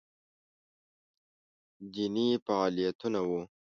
[1.93, 3.41] دیني فعالیتونه وو